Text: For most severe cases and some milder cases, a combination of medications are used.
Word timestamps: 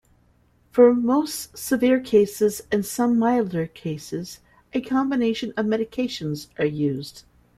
For 0.71 0.95
most 0.95 1.55
severe 1.59 1.99
cases 1.99 2.63
and 2.71 2.83
some 2.83 3.19
milder 3.19 3.67
cases, 3.67 4.39
a 4.73 4.81
combination 4.81 5.53
of 5.55 5.67
medications 5.67 6.47
are 6.57 6.65
used. 6.65 7.23